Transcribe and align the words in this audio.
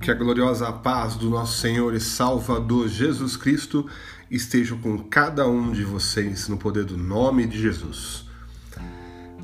Que 0.00 0.10
a 0.10 0.14
gloriosa 0.14 0.72
paz 0.72 1.14
do 1.14 1.28
nosso 1.28 1.58
Senhor 1.58 1.94
e 1.94 2.00
Salvador 2.00 2.88
Jesus 2.88 3.36
Cristo 3.36 3.86
esteja 4.30 4.74
com 4.74 4.96
cada 4.96 5.46
um 5.46 5.70
de 5.72 5.84
vocês 5.84 6.48
no 6.48 6.56
poder 6.56 6.86
do 6.86 6.96
nome 6.96 7.46
de 7.46 7.60
Jesus. 7.60 8.24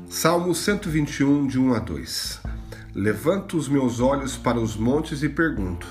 Salmo 0.09 0.55
121, 0.55 1.45
de 1.45 1.59
1 1.59 1.75
a 1.75 1.79
2. 1.79 2.41
Levanto 2.95 3.55
os 3.55 3.69
meus 3.69 3.99
olhos 3.99 4.35
para 4.35 4.59
os 4.59 4.75
montes 4.75 5.21
e 5.21 5.29
pergunto: 5.29 5.85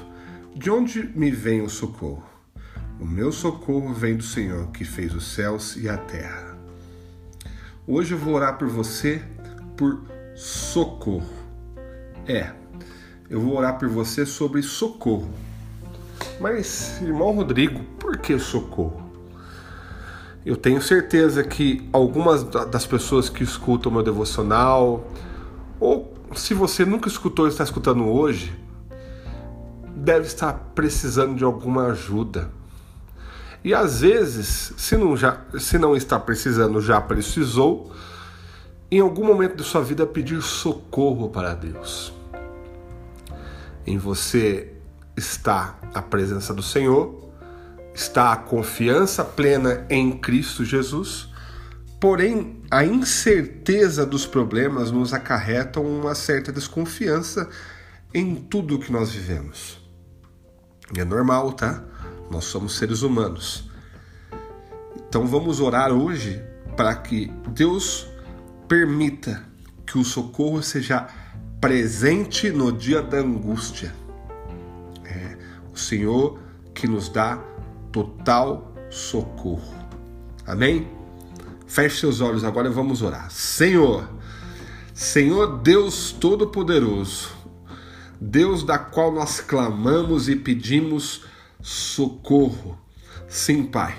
De 0.57 0.69
onde 0.69 1.13
me 1.15 1.31
vem 1.31 1.63
o 1.63 1.71
socorro? 1.71 2.27
O 2.99 3.07
meu 3.07 3.31
socorro 3.31 3.95
vem 3.95 4.17
do 4.17 4.25
Senhor 4.25 4.73
que 4.73 4.85
fez 4.85 5.15
os 5.15 5.29
céus 5.29 5.77
e 5.77 5.89
a 5.89 5.97
terra. 5.97 6.59
Hoje 7.87 8.15
eu 8.15 8.19
vou 8.19 8.35
orar 8.35 8.59
por 8.59 8.67
você 8.67 9.23
por 9.77 10.03
socorro. 10.35 11.31
É, 12.27 12.53
eu 13.29 13.41
vou 13.41 13.57
orar 13.57 13.79
por 13.79 13.89
você 13.89 14.25
sobre 14.25 14.63
socorro. 14.63 15.29
Mas, 16.41 17.01
irmão 17.03 17.33
Rodrigo, 17.33 17.83
por 17.99 18.19
que 18.19 18.39
socorro? 18.39 19.03
Eu 20.45 20.57
tenho 20.57 20.81
certeza 20.81 21.43
que 21.43 21.89
algumas 21.93 22.45
das 22.45 22.87
pessoas 22.87 23.29
que 23.29 23.43
escutam 23.43 23.91
meu 23.91 24.03
devocional, 24.03 25.11
ou 25.81 26.15
se 26.35 26.55
você 26.55 26.85
nunca 26.85 27.09
escutou 27.09 27.47
e 27.47 27.49
está 27.49 27.65
escutando 27.65 28.05
hoje, 28.05 28.55
deve 29.97 30.27
estar 30.27 30.53
precisando 30.75 31.35
de 31.35 31.43
alguma 31.43 31.87
ajuda. 31.87 32.51
E 33.65 33.75
às 33.75 34.03
vezes, 34.03 34.73
se 34.77 34.97
não, 34.97 35.17
já, 35.17 35.41
se 35.59 35.79
não 35.79 35.97
está 35.97 36.21
precisando, 36.21 36.81
já 36.81 37.01
precisou, 37.01 37.91
em 38.89 39.01
algum 39.01 39.27
momento 39.27 39.57
de 39.57 39.65
sua 39.65 39.83
vida 39.83 40.07
pedir 40.07 40.41
socorro 40.41 41.29
para 41.29 41.55
Deus 41.55 42.16
em 43.87 43.99
você 43.99 44.73
está 45.17 45.79
a 45.95 46.03
presença 46.03 46.53
do 46.53 46.63
Senhor, 46.63 47.31
está 47.95 48.33
a 48.33 48.37
confiança 48.37 49.25
plena 49.25 49.87
em 49.89 50.19
Cristo 50.19 50.65
Jesus, 50.65 51.29
porém 52.01 52.63
a 52.71 52.85
incerteza 52.85 54.05
dos 54.05 54.27
problemas 54.27 54.91
nos 54.91 55.15
acarreta 55.15 55.81
uma 55.81 56.15
certa 56.15 56.53
desconfiança 56.53 57.49
em 58.13 58.35
tudo 58.35 58.79
que 58.79 58.93
nós 58.93 59.13
vivemos. 59.13 59.81
E 60.95 61.01
é 61.01 61.05
normal, 61.05 61.53
tá? 61.53 61.83
Nós 62.31 62.45
somos 62.45 62.77
seres 62.77 63.03
humanos. 63.03 63.71
Então 65.09 65.27
vamos 65.27 65.61
orar 65.61 65.93
hoje 65.93 66.43
para 66.77 66.95
que 66.95 67.33
Deus 67.49 68.07
permita 68.69 69.43
que 69.87 69.97
o 69.97 70.05
socorro 70.05 70.63
seja 70.63 71.09
presente 71.67 72.49
no 72.49 72.71
dia 72.71 73.03
da 73.03 73.17
angústia. 73.17 73.93
É 75.05 75.37
o 75.75 75.77
Senhor 75.77 76.39
que 76.73 76.87
nos 76.87 77.09
dá 77.09 77.43
total 77.91 78.73
socorro. 78.89 79.75
Amém? 80.47 80.87
Feche 81.67 81.99
seus 81.99 82.21
olhos 82.21 82.45
agora 82.45 82.69
e 82.69 82.73
vamos 82.73 83.03
orar. 83.03 83.33
Senhor, 83.33 84.09
Senhor 84.95 85.59
Deus 85.59 86.13
Todo-Poderoso, 86.13 87.31
Deus 88.21 88.63
da 88.63 88.79
qual 88.79 89.11
nós 89.11 89.41
clamamos 89.41 90.29
e 90.29 90.37
pedimos 90.37 91.25
socorro. 91.61 92.79
Sim, 93.27 93.65
Pai, 93.65 93.97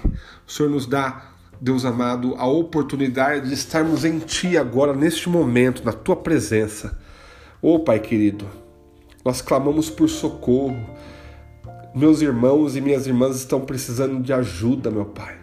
o 0.47 0.49
Senhor 0.49 0.69
nos 0.69 0.85
dá, 0.85 1.31
Deus 1.59 1.83
amado, 1.83 2.33
a 2.37 2.47
oportunidade 2.47 3.49
de 3.49 3.53
estarmos 3.53 4.05
em 4.05 4.19
Ti 4.19 4.57
agora, 4.57 4.93
neste 4.93 5.27
momento, 5.27 5.83
na 5.83 5.91
Tua 5.91 6.15
presença 6.15 7.05
Ô 7.59 7.73
oh, 7.73 7.79
Pai 7.79 7.99
querido, 7.99 8.47
nós 9.25 9.41
clamamos 9.41 9.89
por 9.89 10.07
socorro. 10.07 10.77
Meus 11.95 12.21
irmãos 12.21 12.75
e 12.75 12.81
minhas 12.81 13.07
irmãs 13.07 13.35
estão 13.35 13.61
precisando 13.61 14.21
de 14.21 14.31
ajuda, 14.31 14.91
meu 14.91 15.05
Pai. 15.05 15.35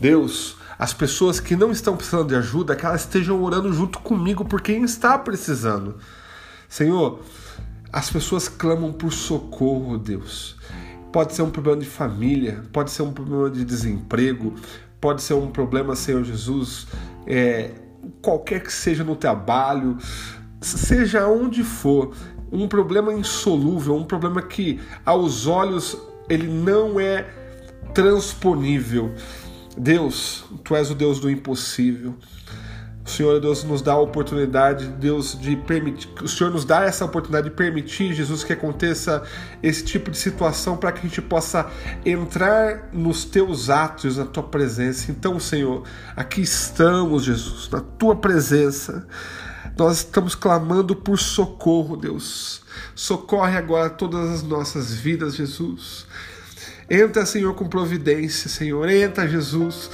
Deus, 0.00 0.56
as 0.78 0.94
pessoas 0.94 1.38
que 1.38 1.54
não 1.56 1.70
estão 1.70 1.94
precisando 1.94 2.28
de 2.28 2.36
ajuda, 2.36 2.74
que 2.74 2.86
elas 2.86 3.02
estejam 3.02 3.42
orando 3.42 3.70
junto 3.70 3.98
comigo 3.98 4.46
por 4.46 4.62
quem 4.62 4.82
está 4.82 5.18
precisando. 5.18 5.96
Senhor, 6.70 7.20
as 7.92 8.10
pessoas 8.10 8.48
clamam 8.48 8.90
por 8.90 9.12
socorro, 9.12 9.98
Deus. 9.98 10.56
Pode 11.12 11.34
ser 11.34 11.42
um 11.42 11.50
problema 11.50 11.78
de 11.78 11.86
família, 11.86 12.64
pode 12.72 12.90
ser 12.90 13.02
um 13.02 13.12
problema 13.12 13.50
de 13.50 13.62
desemprego, 13.62 14.54
pode 14.98 15.22
ser 15.22 15.34
um 15.34 15.50
problema, 15.50 15.94
Senhor 15.94 16.24
Jesus, 16.24 16.86
é, 17.26 17.72
qualquer 18.22 18.62
que 18.62 18.72
seja 18.72 19.04
no 19.04 19.14
trabalho, 19.14 19.98
seja 20.64 21.26
onde 21.28 21.62
for, 21.62 22.12
um 22.50 22.68
problema 22.68 23.12
insolúvel, 23.12 23.96
um 23.96 24.04
problema 24.04 24.40
que 24.40 24.80
aos 25.04 25.46
olhos 25.46 25.96
ele 26.28 26.46
não 26.46 26.98
é 26.98 27.26
transponível. 27.92 29.12
Deus, 29.76 30.44
tu 30.62 30.74
és 30.74 30.90
o 30.90 30.94
Deus 30.94 31.18
do 31.20 31.30
impossível. 31.30 32.14
O 33.04 33.10
Senhor 33.10 33.38
Deus 33.38 33.62
nos 33.64 33.82
dá 33.82 33.92
a 33.92 33.98
oportunidade, 33.98 34.86
Deus, 34.86 35.38
de 35.38 35.56
permitir, 35.56 36.08
o 36.22 36.28
Senhor 36.28 36.50
nos 36.50 36.64
dá 36.64 36.84
essa 36.84 37.04
oportunidade 37.04 37.50
de 37.50 37.54
permitir, 37.54 38.14
Jesus, 38.14 38.42
que 38.42 38.54
aconteça 38.54 39.22
esse 39.62 39.84
tipo 39.84 40.10
de 40.10 40.16
situação 40.16 40.78
para 40.78 40.90
que 40.90 41.00
a 41.00 41.02
gente 41.02 41.20
possa 41.20 41.70
entrar 42.02 42.88
nos 42.94 43.26
teus 43.26 43.68
atos, 43.68 44.16
na 44.16 44.24
tua 44.24 44.44
presença. 44.44 45.10
Então, 45.10 45.38
Senhor, 45.38 45.82
aqui 46.16 46.40
estamos, 46.40 47.24
Jesus, 47.24 47.68
na 47.68 47.80
tua 47.80 48.16
presença. 48.16 49.06
Nós 49.76 49.98
estamos 49.98 50.34
clamando 50.34 50.94
por 50.94 51.18
socorro, 51.18 51.96
Deus. 51.96 52.62
Socorre 52.94 53.56
agora 53.56 53.90
todas 53.90 54.30
as 54.30 54.42
nossas 54.42 54.92
vidas, 54.94 55.34
Jesus. 55.34 56.06
Entra, 56.88 57.26
Senhor, 57.26 57.54
com 57.54 57.68
providência, 57.68 58.48
Senhor. 58.48 58.88
Entra, 58.88 59.26
Jesus 59.28 59.90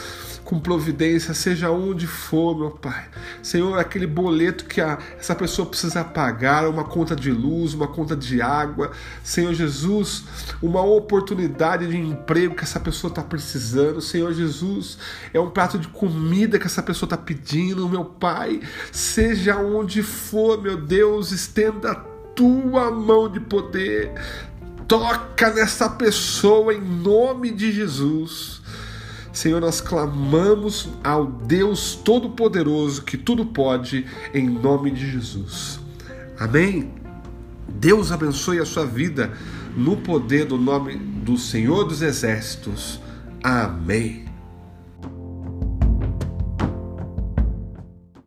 com 0.50 0.59
providência, 0.59 1.33
seja 1.33 1.71
onde 1.71 2.09
for, 2.09 2.59
meu 2.59 2.72
Pai. 2.72 3.09
Senhor, 3.41 3.78
aquele 3.78 4.05
boleto 4.05 4.65
que 4.65 4.81
a, 4.81 4.99
essa 5.16 5.33
pessoa 5.33 5.65
precisa 5.65 6.03
pagar, 6.03 6.69
uma 6.69 6.83
conta 6.83 7.15
de 7.15 7.31
luz, 7.31 7.72
uma 7.72 7.87
conta 7.87 8.16
de 8.16 8.43
água. 8.43 8.91
Senhor 9.22 9.55
Jesus, 9.55 10.25
uma 10.61 10.83
oportunidade 10.83 11.87
de 11.87 11.97
emprego 11.97 12.56
que 12.56 12.65
essa 12.65 12.81
pessoa 12.81 13.12
está 13.12 13.22
precisando. 13.22 14.00
Senhor 14.00 14.33
Jesus, 14.33 14.99
é 15.33 15.38
um 15.38 15.50
prato 15.50 15.78
de 15.78 15.87
comida 15.87 16.59
que 16.59 16.67
essa 16.67 16.82
pessoa 16.82 17.06
está 17.06 17.17
pedindo, 17.17 17.88
meu 17.88 18.05
Pai. 18.05 18.61
Seja 18.91 19.56
onde 19.56 20.03
for, 20.03 20.61
meu 20.61 20.77
Deus, 20.77 21.31
estenda 21.31 21.93
a 21.93 21.94
tua 22.34 22.91
mão 22.91 23.28
de 23.28 23.38
poder. 23.38 24.12
Toca 24.88 25.55
nessa 25.55 25.88
pessoa 25.88 26.75
em 26.75 26.81
nome 26.81 27.53
de 27.53 27.71
Jesus. 27.71 28.59
Senhor, 29.33 29.61
nós 29.61 29.81
clamamos 29.81 30.89
ao 31.05 31.27
Deus 31.27 31.95
Todo-Poderoso 31.95 33.03
que 33.03 33.17
tudo 33.17 33.47
pode, 33.47 34.07
em 34.35 34.49
nome 34.49 34.91
de 34.91 35.11
Jesus. 35.11 35.81
Amém? 36.39 36.91
Deus 37.69 38.11
abençoe 38.11 38.59
a 38.59 38.65
sua 38.65 38.85
vida 38.85 39.33
no 39.77 39.97
poder 39.97 40.47
do 40.47 40.59
nome 40.59 40.97
do 40.97 41.37
Senhor 41.37 41.85
dos 41.85 42.03
Exércitos. 42.03 43.01
Amém. 43.43 44.30